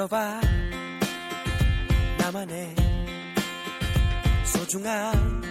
[0.00, 0.40] 들어봐
[2.18, 2.74] 나만의
[4.44, 5.42] 소중한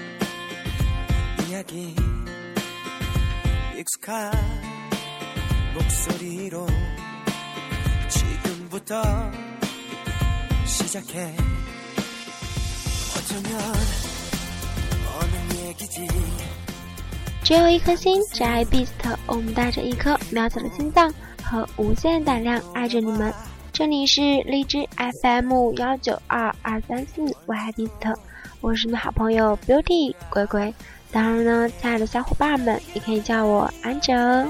[1.48, 1.96] 이야기
[3.78, 4.32] 익숙한
[5.74, 6.68] 목소리로
[8.10, 9.02] 지금부터
[10.66, 11.36] 시작해
[13.18, 13.62] 어쩌면
[15.20, 16.08] 어느 얘기지
[17.44, 18.90] 只有一颗心，只爱 Beast。
[19.28, 23.32] 我们带着一颗渺小的心脏和无限胆量爱着你们。
[23.81, 24.87] 这里是荔枝
[25.23, 28.15] FM 幺九二二三四，我爱 Beast，
[28.61, 30.75] 我是你的好朋友 Beauty 鬼鬼。
[31.11, 34.47] 当然呢，亲爱的小伙伴们，也可以叫我安哲。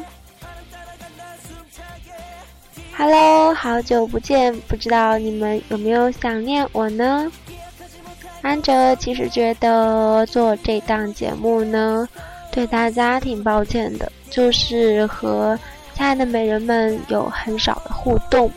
[2.96, 7.30] Hello，好久不见，不知道你们有没有想念我呢？
[8.42, 12.04] 安哲其实觉得做这档节目呢。
[12.50, 15.56] 对大家挺抱歉的，就是和
[15.94, 18.50] 亲爱的美人们有很少的互动，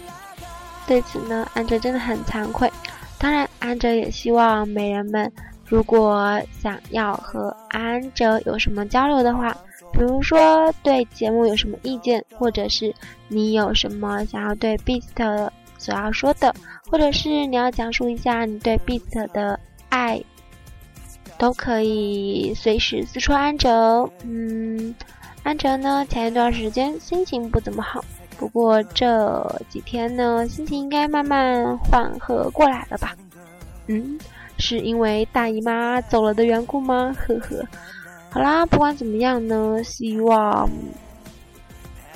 [0.88, 2.72] 对此呢，安哲真的很惭愧。
[3.18, 5.32] 当然，安哲也希望美人们
[5.66, 9.56] 如果想要和安哲有什么交流的话，
[9.92, 12.94] 比如说对节目有什么意见，或者是
[13.28, 16.54] 你有什么想要对 Beast 所要说的，
[16.90, 20.22] 或者是你要讲述一下你对 Beast 的爱。
[21.40, 24.08] 都可以随时私戳安哲。
[24.24, 24.94] 嗯，
[25.42, 28.06] 安哲呢，前一段时间心情不怎么好，
[28.44, 33.16] 不过这几天呢，心情应该慢慢缓和过来了吧？
[33.88, 34.20] 嗯，
[34.58, 37.16] 是因为大姨妈走了的缘故吗？
[37.18, 37.66] 呵呵。
[38.30, 40.70] 好啦，不管怎么样呢，希望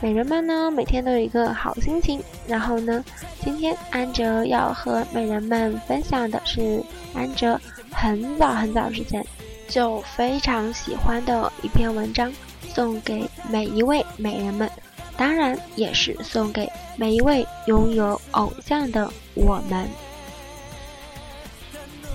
[0.01, 2.21] 美人们呢每天都有一个好心情。
[2.45, 3.01] 然后呢，
[3.39, 7.57] 今天安哲要和美人们分享的是安哲。
[7.93, 9.25] 很早很早之前，
[9.69, 12.29] 就非常喜欢的一篇文章，
[12.67, 14.69] 送给每一位美人们，
[15.17, 19.87] 当然也是送给每一位拥有偶像的我们。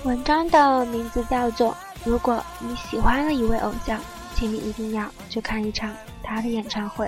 [0.03, 1.71] 文章的名字叫做
[2.03, 3.99] 《如果你喜欢了一位偶像，
[4.35, 7.05] 请你一定要去看一场他的演唱会》。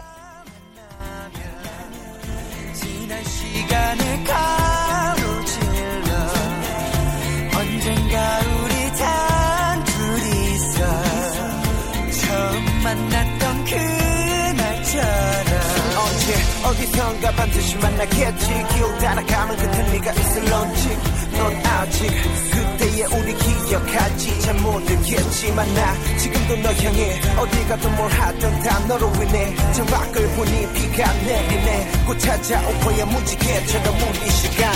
[16.85, 20.95] 어디선가 반드시 만나겠지 기억 따라가면그때네가 있을런지
[21.31, 22.07] 넌 아직
[22.51, 32.79] 그때의 우리 기억하지잘못들겠지만 나 지금도 너 향해 어디가든뭘하든다너로 인해 창밖을 보니 비가 내리네 곧 찾아올
[32.81, 34.71] 거야 무지개처럼 우리 시간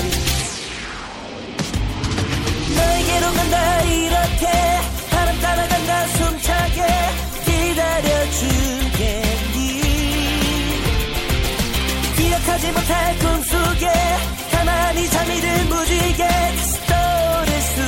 [2.76, 4.47] 너에게로 간다 이렇게
[5.12, 6.88] 바람 따라간다 숨차게
[7.46, 8.31] 기다려
[12.44, 13.92] 줄 하지 못할 꿈속에
[14.52, 16.28] 가만히 잠이 든 무지개
[16.88, 17.82] 떠오를 수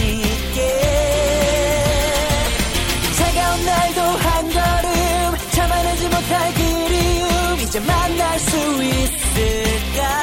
[0.00, 0.58] 있게.
[3.16, 10.22] 차가운 날도 한 걸음 참아내지 못할 그리움 이제 만날 수 있을까?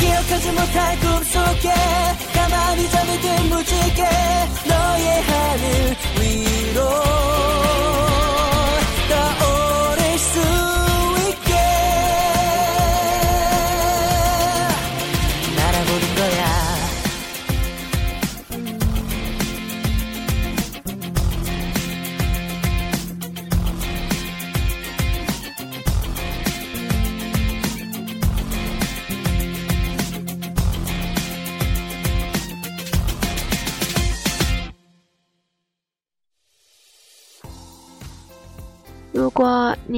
[0.00, 1.72] 기억하지 못할 꿈속에
[2.34, 3.47] 가만히 잠이 든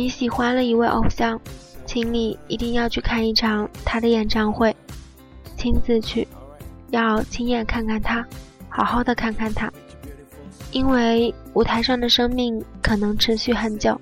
[0.00, 1.38] 你喜欢了一位偶像，
[1.84, 4.74] 请你一定要去看一场他的演唱会，
[5.58, 6.26] 亲自去，
[6.88, 8.26] 要亲眼看看他，
[8.70, 9.70] 好好的看看他，
[10.72, 14.00] 因为舞台上的生命可能持续很久，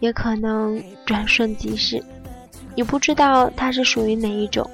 [0.00, 2.02] 也可能转瞬即逝，
[2.74, 4.66] 你不知道他是属于哪一种，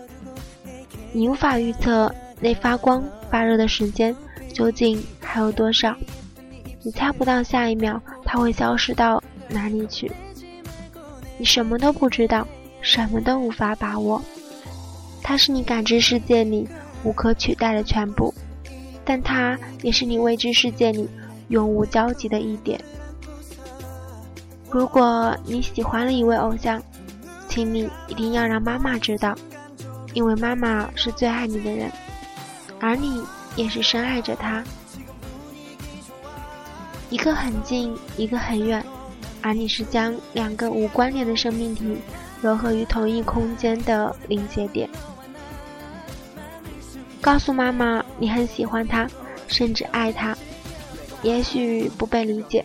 [1.10, 4.14] 你无法预测那发光发热的时间
[4.54, 5.92] 究竟还有多少，
[6.84, 9.20] 你猜不到下一秒他会消失到。
[9.48, 10.10] 哪里去？
[11.42, 12.46] 你什么都不知道，
[12.82, 14.22] 什么都无法把握。
[15.24, 16.68] 它是你感知世界里
[17.02, 18.32] 无可取代的全部，
[19.04, 21.10] 但它也是你未知世界里
[21.48, 22.80] 永无交集的一点。
[24.70, 26.80] 如果你喜欢了一位偶像，
[27.48, 29.34] 请你一定要让妈妈知道，
[30.14, 31.90] 因为妈妈是最爱你的人，
[32.78, 33.20] 而你
[33.56, 34.62] 也是深爱着他。
[37.10, 38.80] 一个很近，一个很远。
[39.42, 41.96] 而你是将两个无关联的生命体
[42.42, 44.88] 糅合于同一空间的临界点。
[47.20, 49.08] 告诉妈妈你很喜欢他，
[49.48, 50.36] 甚至爱他。
[51.22, 52.64] 也许不被理解，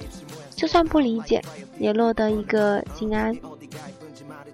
[0.56, 1.42] 就算不理解，
[1.78, 3.36] 也落得一个心安。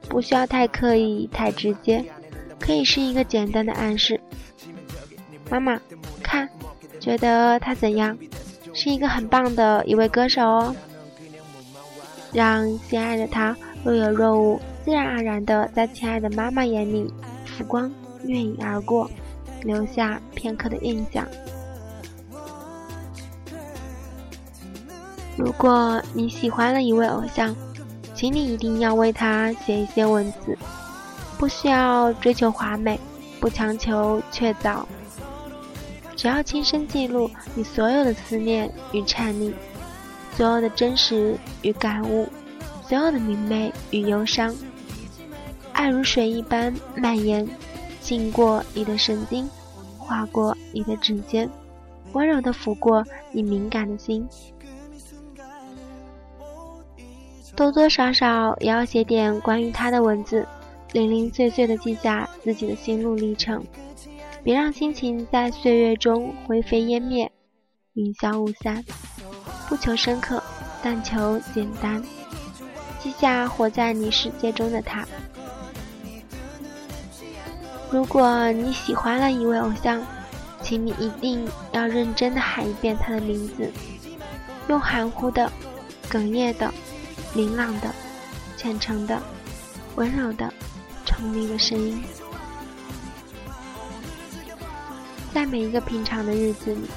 [0.10, 2.04] 不需要太刻意、太直接，
[2.60, 4.20] 可以是一个简单的暗示。
[5.50, 5.80] 妈妈，
[6.22, 6.50] 看，
[7.00, 8.18] 觉得他怎样？
[8.74, 10.76] 是一个很棒的一位歌手哦。
[12.34, 17.14] 让心爱的他若有若无、自然而然的在亲爱的妈妈眼里
[17.46, 17.92] 浮光
[18.24, 19.10] 掠影而过，
[19.62, 21.28] 留下片刻的印象。
[25.38, 27.56] 如果你喜欢了一位偶像，
[28.16, 30.58] 请你一定要为他写一些文字，
[31.38, 33.00] 不需要追求华美，
[33.40, 34.84] 不强求确凿，
[36.16, 39.54] 只要亲身记录你所有的思念与颤栗。
[40.36, 42.28] 所有的真实与感悟，
[42.88, 44.54] 所有的明媚与忧伤，
[45.74, 47.48] 爱如水一般蔓延，
[48.02, 49.48] 浸过你的神经，
[49.98, 51.50] 划过你的指尖，
[52.14, 54.28] 温柔的抚过你敏感的心。
[57.56, 60.48] 多多少少也要写点关于他的文字，
[60.94, 63.64] 零零碎碎的记下自己的心路历程，
[64.44, 67.32] 别让心情在岁月中灰飞烟灭，
[67.94, 68.84] 云消雾散。
[69.68, 70.42] 不求深刻，
[70.82, 72.04] 但求简单。
[73.00, 75.06] 记下活在你世界中的他。
[77.92, 80.02] 如果你喜欢了一位偶像，
[80.62, 83.72] 请你一定要认真的喊一遍他的名字，
[84.68, 85.52] 用含糊的、
[86.10, 86.74] 哽咽的、
[87.34, 87.94] 明朗的、
[88.58, 89.22] 虔诚的、
[89.96, 90.52] 温柔的、
[91.06, 92.02] 宠溺的声音，
[95.34, 96.88] 在每一个平常的日子里。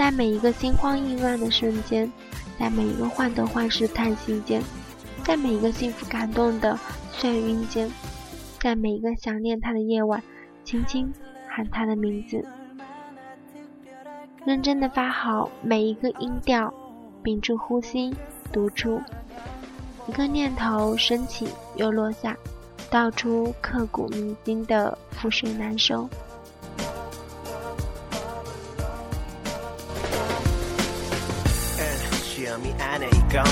[0.00, 2.10] 在每一个心慌意乱的瞬间，
[2.58, 4.62] 在每一个患得患失叹息间，
[5.22, 6.74] 在每一个幸福感动的
[7.18, 7.92] 眩晕间，
[8.58, 10.22] 在每一个想念他的夜晚，
[10.64, 11.12] 轻轻
[11.46, 12.42] 喊他的名字，
[14.46, 16.72] 认真的发好每一个音调，
[17.22, 18.10] 屏住呼吸，
[18.50, 19.02] 读出
[20.08, 22.34] 一个念头升起又落下，
[22.90, 26.08] 道出刻骨铭心的覆水难收。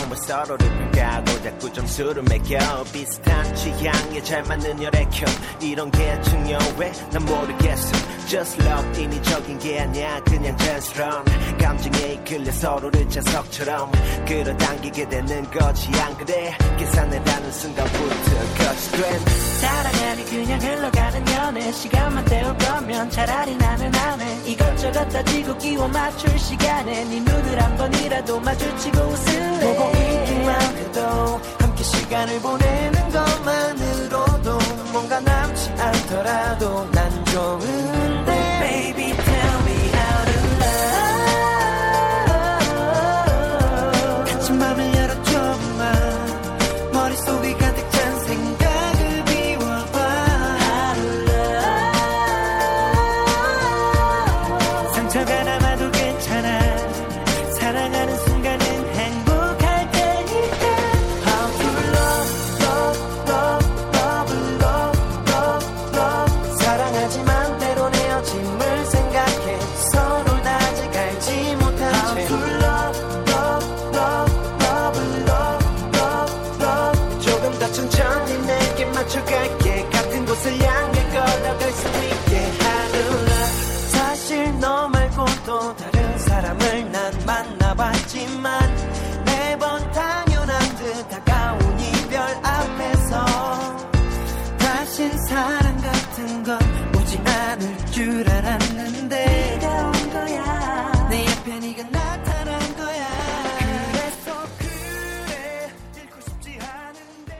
[0.09, 2.59] 뭐 서로를 비교하고 자꾸 점수를 매겨.
[2.93, 5.29] 비슷한 취향에 잘 맞는 혈액형
[5.63, 6.93] 이런 게 중요해?
[7.13, 10.21] 난 모르겠어 Just love 인위적인 게 아니야.
[10.25, 11.25] 그냥 자연스러운
[11.59, 13.91] 감정에 이끌려 서로를 자석처럼
[14.27, 15.89] 끌어당기게 되는 거지.
[15.99, 16.55] 안 그래?
[16.77, 18.05] 계산해라는 순간부터
[18.59, 19.21] 거치된
[19.61, 21.73] 사랑하니 그냥 흘러가는 연애.
[21.73, 24.39] 시간만 때울 거면 차라리 나는 안해.
[24.45, 27.05] 이것저것 따지고 끼워 맞출 시간에.
[27.05, 29.75] 네 눈을 한 번이라도 마주치고 웃을래.
[29.75, 34.59] 보고 있기만 해도 함께 시간을 보내는 것만으로도
[34.93, 35.38] 뭔가 남지
[36.09, 38.38] 않더라도 난 좋은데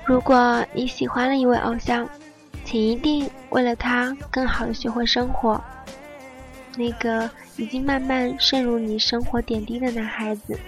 [0.07, 2.09] 如果你喜欢了一位偶像，
[2.65, 5.63] 请一定为了他更好的学会生活。
[6.77, 10.59] 那个已经慢慢渗入你生活点滴的男孩子，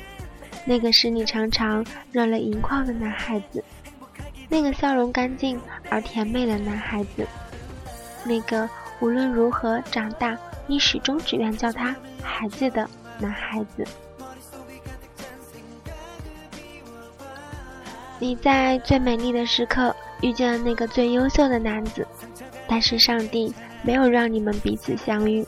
[0.64, 3.62] 那个使你常常热泪盈眶的男孩子，
[4.49, 7.26] 那个笑容干净而甜美的男孩子，
[8.25, 8.68] 那个
[9.00, 12.88] 无论如何长大，你始终只愿叫他孩子的
[13.19, 13.85] 男孩子。
[18.19, 22.07] 你在最美丽的时刻遇见了那个最优秀的男子，
[22.69, 23.52] 但是上帝
[23.83, 25.47] 没有让你们彼此相遇。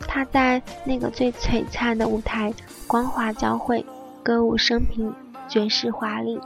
[0.00, 2.50] 他在那个最璀璨的舞台，
[2.86, 3.84] 光华交汇，
[4.22, 5.12] 歌舞升平，
[5.46, 6.40] 绝世华丽。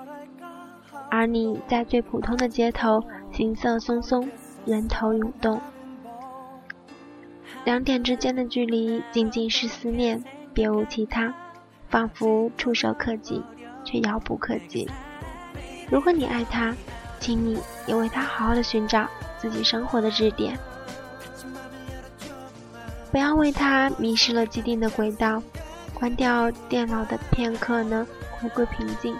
[1.08, 4.28] 而你在最普通的街头，行色匆匆，
[4.64, 5.60] 人头涌动。
[7.64, 11.32] 两点之间的距离，仅仅是思念，别无其他，
[11.88, 13.42] 仿佛触手可及，
[13.84, 14.90] 却遥不可及。
[15.90, 16.74] 如果你爱他，
[17.20, 20.58] 请你也为他好好的寻找自己生活的支点，
[23.12, 25.42] 不要为他迷失了既定的轨道。
[25.94, 29.16] 关掉电脑的片刻呢，回归平静。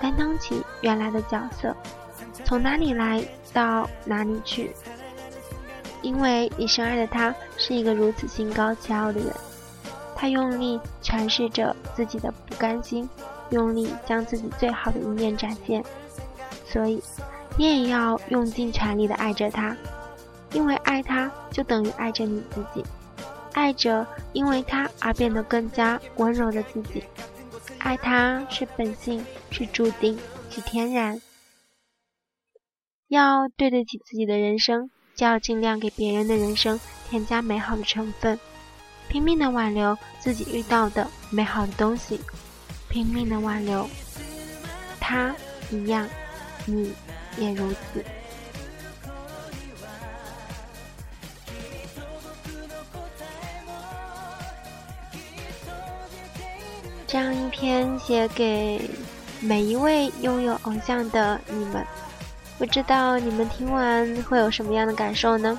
[0.00, 1.76] 担当起原来的角色，
[2.42, 3.22] 从哪里来
[3.52, 4.72] 到哪里去。
[6.02, 9.32] 因为你深爱的他是一个如此心高气傲的人，
[10.14, 13.08] 他用力诠释着自己的不甘心，
[13.50, 15.82] 用力将自己最好的一面展现。
[16.66, 17.02] 所以，
[17.56, 19.76] 你也要用尽全力的爱着他，
[20.52, 22.84] 因为爱他就等于爱着你自己，
[23.52, 27.04] 爱着因为他而变得更加温柔的自己。
[27.78, 30.18] 爱他是本性，是注定，
[30.50, 31.20] 是天然。
[33.08, 38.38] 要对得起自己的人生，就要尽量给别人的人生添加美好的成分，
[39.08, 42.20] 拼命的挽留自己遇到的美好的东西，
[42.88, 43.88] 拼命的挽留。
[44.98, 45.34] 他
[45.70, 46.08] 一样，
[46.64, 46.92] 你
[47.36, 48.04] 也如此。
[57.06, 58.88] 这样一篇写给
[59.38, 61.84] 每一位拥有偶像的你们，
[62.58, 65.58] 不知道你们听完会有什么样的感受呢？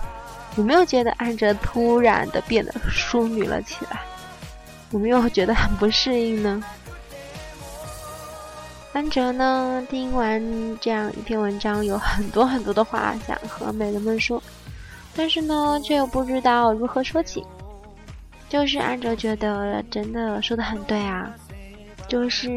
[0.56, 4.00] 有没有觉得安哲突然的变得淑女了起来？
[4.92, 6.64] 有没有觉得很不适应呢？
[8.94, 14.42] 安哲呢，听完这样一篇文章，有很多很多的话想和美人们说，
[15.16, 17.44] 但是呢，却又不知道如何说起。
[18.48, 21.34] 就是安哲觉得真的说的很对啊。
[22.08, 22.48] 就是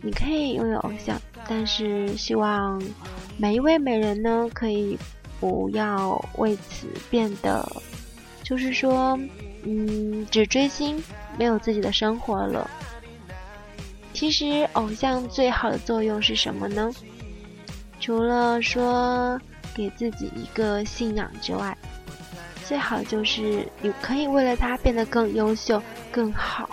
[0.00, 2.80] 你可以拥有偶像，但是希望
[3.36, 4.98] 每一位美人呢，可以
[5.40, 7.66] 不要为此变得，
[8.42, 9.18] 就是说，
[9.64, 11.02] 嗯，只追星，
[11.38, 12.70] 没有自己的生活了。
[14.12, 16.90] 其实，偶像最好的作用是什么呢？
[17.98, 19.40] 除了说
[19.74, 21.76] 给自己一个信仰之外，
[22.64, 26.68] 最好就是你可以为了他变得更优秀、更好。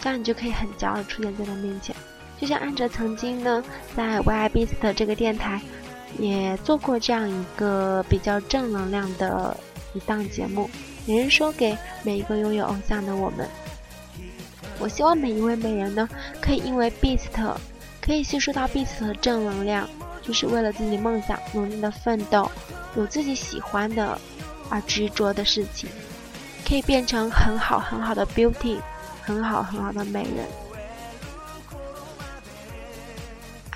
[0.00, 1.94] 这样你就可以很骄傲出现在他面前，
[2.40, 3.62] 就像安哲曾经呢，
[3.96, 5.60] 在 YIBEAST 这个电台
[6.18, 9.56] 也做过这样一个比较正能量的
[9.92, 10.70] 一档节目，
[11.06, 13.48] 也是说给每一个拥有偶像的我们。
[14.78, 16.08] 我希望每一位美人呢，
[16.40, 17.56] 可以因为 BEAST，
[18.00, 19.88] 可以吸收到 BEAST 的正能量，
[20.22, 22.50] 就是为了自己梦想努力的奋斗，
[22.96, 24.16] 有自己喜欢的
[24.68, 25.90] 而执着的事情，
[26.66, 28.78] 可以变成很好很好的 Beauty。
[29.20, 30.46] 很好很好的美人，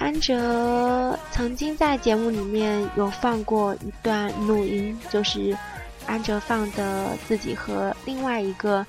[0.02, 5.56] 安哲曾经在节目里面有放过一段录音，就是
[6.08, 8.84] 安哲放的自己和另外一个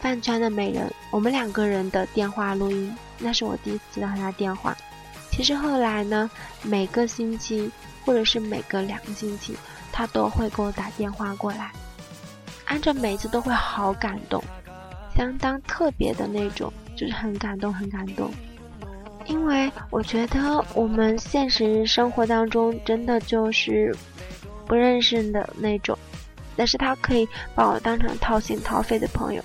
[0.00, 4.74] 饭圈的美人，我们两个人的电话录音，那是我第一次接到他电话。
[5.30, 6.30] 其实后来呢，
[6.62, 7.70] 每个星期
[8.06, 9.54] 或者是每隔两个星期，
[9.92, 11.72] 他都会给我打电话过来，
[12.64, 14.42] 安哲每次都会好感动。
[15.14, 18.30] 相当特别的那种，就是很感动，很感动。
[19.26, 23.94] 因为我觉得我们现实生活当中真的就是
[24.66, 25.98] 不认识的那种，
[26.56, 29.42] 但是他可以把我当成掏心掏肺的朋友。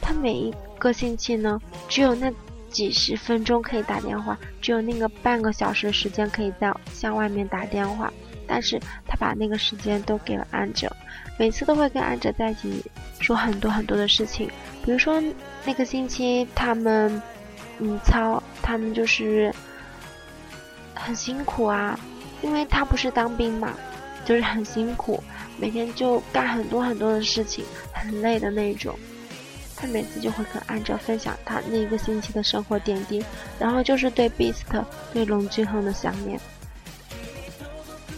[0.00, 2.30] 他每一个星期呢，只有那
[2.70, 8.12] 几十分钟可以打电话，只有那个半个小时时间可以在向外面打电话，
[8.46, 10.94] 但是他把那个时间都给了安哲，
[11.38, 12.84] 每次都会跟安哲在一起
[13.20, 14.50] 说很多很多的事情。
[14.84, 15.22] 比如说
[15.64, 17.22] 那个星期他们，
[17.78, 19.52] 嗯，操，他们就是
[20.94, 21.98] 很辛苦啊，
[22.40, 23.74] 因为他不是当兵嘛，
[24.24, 25.22] 就是很辛苦，
[25.58, 28.96] 每天就干很多很多的事情，很累的那种。
[29.76, 33.22] 他每次就会跟安哲分享他那一个星期的生活点滴，
[33.58, 34.62] 然后就是对 Beast、
[35.12, 36.40] 对龙俊亨的想念。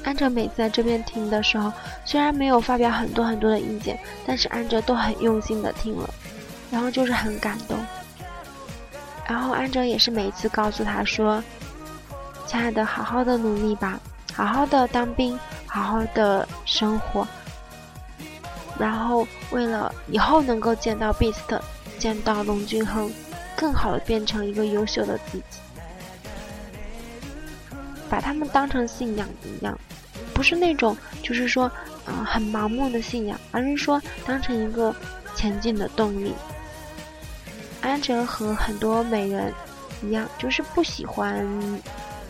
[0.04, 1.72] 安哲每次在这边听的时候，
[2.04, 6.08] 虽然没有发表很多很多的意见，但是安哲都很用心的听了。
[6.68, 7.78] 然后就是很感动，
[9.28, 11.42] 然后安哲也是每次告诉他说
[12.46, 13.98] ：“亲爱的，好好的努力吧，
[14.32, 17.26] 好好的当兵，好好的生活。
[18.78, 21.60] 然后为了以后能够见到 Beast，
[21.98, 23.10] 见到龙俊亨，
[23.56, 25.58] 更好的变成一个优秀的自己，
[28.08, 29.76] 把他们当成信仰一样，
[30.32, 31.68] 不是那种就是说，
[32.06, 34.94] 嗯，很盲目的信仰，而是说当成一个
[35.34, 36.32] 前进的动力。”
[37.80, 39.52] 安哲和很多美人
[40.02, 41.46] 一样，就是不喜欢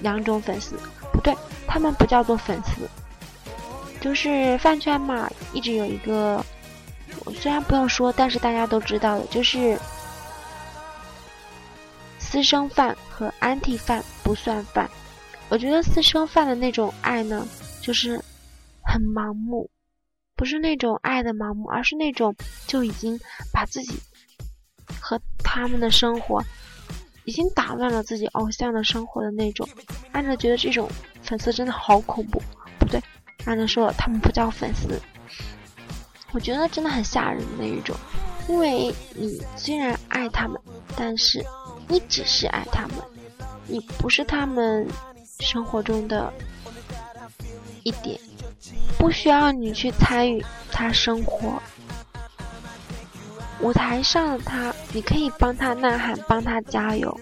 [0.01, 0.77] 两种粉丝，
[1.13, 1.35] 不对，
[1.67, 2.89] 他们不叫做粉丝，
[4.01, 6.45] 就是饭圈嘛，一直有一个，
[7.25, 9.79] 我虽然不用说，但是大家都知道的，就是
[12.19, 14.89] 私生饭和安替饭不算饭。
[15.49, 17.47] 我觉得私生饭的那种爱呢，
[17.81, 18.21] 就是
[18.83, 19.71] 很盲目，
[20.35, 22.35] 不是那种爱的盲目，而是那种
[22.67, 23.19] 就已经
[23.53, 23.99] 把自己
[25.01, 26.43] 和他们的生活。
[27.25, 29.69] 已经打乱了自己偶像的生活的那种，
[30.13, 30.89] 安哲觉得这种
[31.25, 32.41] 粉丝真的好恐怖。
[32.79, 33.03] 不对，
[33.45, 34.97] 安哲说了他们不叫粉丝，
[36.31, 37.97] 我觉得真的很吓人的那一种。
[38.49, 40.57] 因为你虽然爱他们，
[40.97, 41.45] 但是
[41.89, 42.99] 你只是爱他们，
[43.67, 44.87] 你不是他们
[45.41, 46.33] 生活中的
[47.83, 48.17] 一点，
[48.97, 51.61] 不需要你去参与他生活。
[53.67, 57.19] 舞台上的他，你可以帮他呐喊，帮他加油，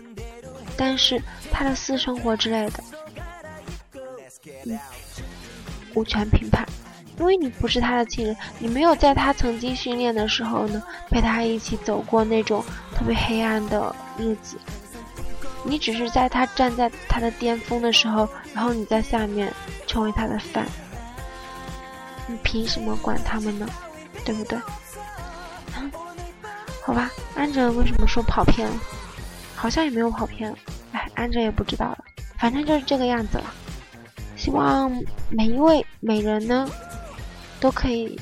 [0.76, 1.18] 但是
[1.50, 2.84] 他的私生活之类的，
[4.66, 4.78] 嗯，
[5.94, 6.66] 无权评判，
[7.18, 12.62] 因为你不是他的亲人，你没有在他曾经训练的时候呢，陪他一起走过那种
[12.94, 14.58] 特别黑暗的日子，
[15.64, 19.50] 你只是在他站在他的巅峰的时候，然后你在下面
[19.86, 20.66] 成为他的饭，
[22.26, 23.66] 你凭什么管他们呢？
[24.26, 24.58] 对不对？
[26.84, 28.80] 好吧，安哲为什么说跑偏了？
[29.56, 30.54] 好像也没有跑偏，
[30.92, 32.04] 哎，安哲也不知道了，
[32.38, 33.44] 反正就是这个样子了。
[34.36, 34.92] 希望
[35.30, 36.68] 每一位美人呢，
[37.58, 38.20] 都可以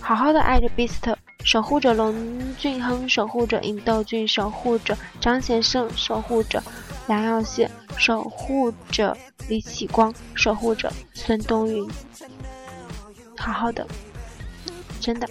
[0.00, 2.14] 好好的爱着 Beast，守护着龙
[2.56, 6.62] 俊亨，守护着尹斗俊，守护着张先生，守护着
[7.08, 9.16] 梁耀谢，守护着
[9.48, 11.90] 李启光，守护着孙冬云，
[13.36, 13.84] 好好的，
[15.00, 15.28] 真的。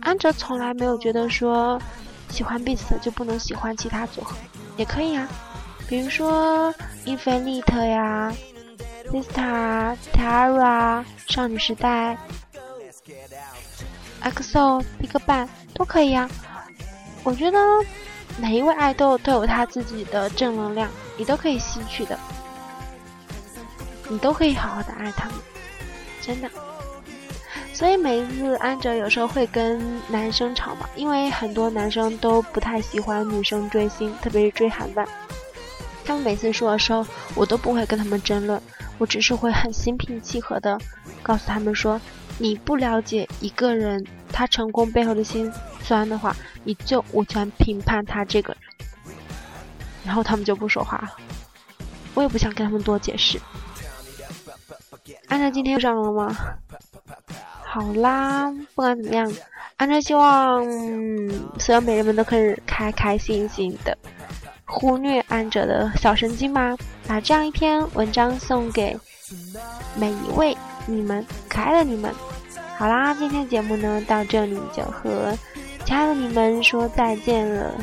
[0.00, 1.80] 安哲从来没有觉得说
[2.30, 4.36] 喜欢 Beast 就不能喜欢其他组合，
[4.76, 5.28] 也可以啊，
[5.88, 6.72] 比如说
[7.04, 8.32] Infinite 呀、
[9.10, 12.16] Vista、Tara、少女时代、
[14.22, 16.28] EXO、BigBang 都可以啊。
[17.24, 17.58] 我觉得
[18.38, 22.18] 每一位爱豆都有他自己的正能量，你都可以吸取的，
[24.08, 25.34] 你都可以好好的爱他们，
[26.20, 26.50] 真的。
[27.76, 35.06] 所以每一次安哲有时候会跟男生吵嘛，因为很多男生都不太喜欢女生追星，特别是追韩版。
[36.02, 38.58] 他们每次说的时候，我都不会跟他们争论，
[38.96, 40.80] 我只是会很心平气和的
[41.22, 42.00] 告诉他们说：
[42.38, 46.34] 你不了解一个人他成功背后的辛酸的话，
[46.64, 48.62] 你就无权评判他这个人。
[50.02, 51.14] 然后他们就不说话了，
[52.14, 53.38] 我也不想跟他们多解释。
[55.28, 56.34] 安哲今天上了吗？
[57.76, 59.30] 好啦，不管怎么样，
[59.76, 60.64] 安哲希望
[61.58, 63.94] 所有美人们都可以开开心心的
[64.64, 66.74] 忽略安哲的小神经吧。
[67.06, 68.98] 把这样一篇文章送给
[69.94, 72.10] 每一位你们可爱的你们。
[72.78, 75.36] 好啦，今天的节目呢到这里就和
[75.84, 77.74] 亲爱的你们说再见了。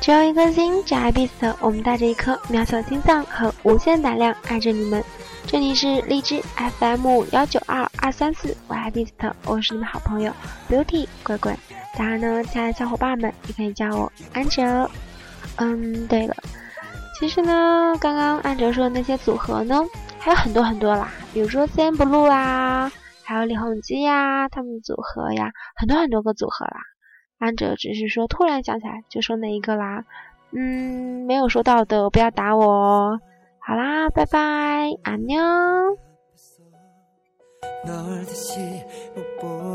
[0.00, 1.54] 只有一颗心，只爱彼此。
[1.60, 5.00] 我们带着一颗渺小心脏和无限胆量爱着你们。
[5.46, 6.40] 这里是荔枝
[6.78, 10.32] FM 幺九二二三四，我爱 Beast，我是你们好朋友
[10.68, 11.56] Beauty 乖乖。
[11.98, 14.88] 当然呢，亲爱的小伙伴们也可以叫我安哲。
[15.56, 16.36] 嗯，对了，
[17.18, 19.84] 其实呢，刚刚安哲说的那些组合呢，
[20.18, 22.90] 还有很多很多啦，比如说 CN Blue 啊，
[23.24, 26.76] 还有李弘基呀，他们组合呀，很多很多个组合啦。
[27.38, 30.04] 安哲只是说突然想起来就说那一个啦，
[30.52, 33.20] 嗯，没有说到的不要打我哦。
[33.59, 36.05] 好啦，拜拜，安妞。
[37.85, 38.25] 가라고
[39.39, 39.65] 꼭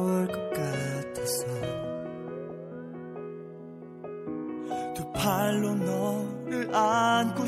[7.31, 7.47] 행복하라고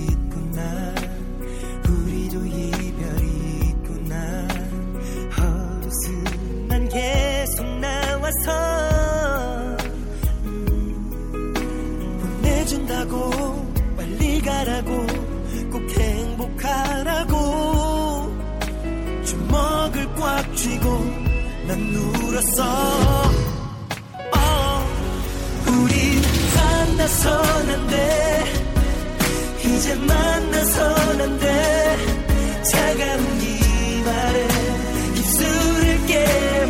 [27.12, 28.43] 만나선 안돼.
[29.65, 32.00] 이제 만나선 안돼
[32.91, 34.47] 차가운 이 말에
[35.15, 36.61] 입술을 깨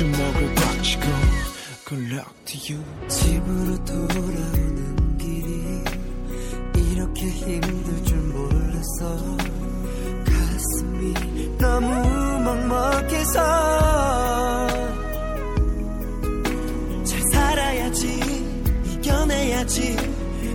[0.00, 1.02] 주먹을 꽉 쥐고
[1.86, 5.84] Good luck to you 집으로 돌아오는 길이
[6.74, 9.36] 이렇게 힘들 줄 몰랐어
[10.24, 11.86] 가슴이 너무
[12.40, 13.36] 먹먹해서
[17.04, 18.20] 잘 살아야지
[18.86, 19.96] 이겨내야지.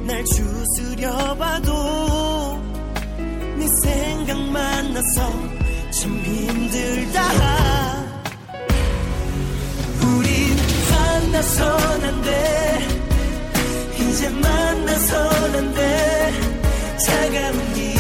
[0.08, 2.60] 날 추스려 봐도
[3.60, 5.32] 네 생각만 나서
[5.92, 8.05] 참 힘들다
[11.36, 12.80] 만나선 안돼
[14.00, 16.34] 이제 만나선 안돼
[16.98, 17.95] 차가운 길